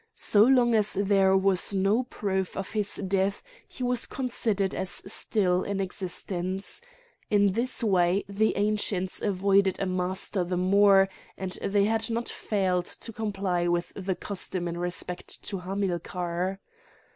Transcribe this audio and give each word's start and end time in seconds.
So 0.15 0.41
long 0.43 0.73
as 0.73 0.93
there 0.93 1.37
was 1.37 1.75
no 1.75 2.01
proof 2.01 2.57
of 2.57 2.71
his 2.71 2.95
death 3.07 3.43
he 3.67 3.83
was 3.83 4.07
considered 4.07 4.73
as 4.73 4.89
still 5.05 5.61
in 5.61 5.79
existence. 5.79 6.81
In 7.29 7.51
this 7.51 7.83
way 7.83 8.25
the 8.27 8.57
Ancients 8.57 9.21
avoided 9.21 9.79
a 9.79 9.85
master 9.85 10.43
the 10.43 10.57
more, 10.57 11.07
and 11.37 11.51
they 11.61 11.83
had 11.83 12.09
not 12.09 12.29
failed 12.29 12.85
to 12.85 13.13
comply 13.13 13.67
with 13.67 13.93
the 13.95 14.15
custom 14.15 14.67
in 14.67 14.79
respect 14.79 15.39
to 15.43 15.59
Hamilcar. 15.59 16.59